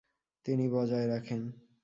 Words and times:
তিনি 0.45 0.65
বজায় 0.69 1.07
রাখেন। 1.07 1.41